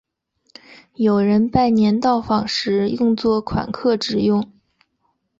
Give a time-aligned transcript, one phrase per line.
[0.95, 4.51] 有人拜年到访时用作款客之用。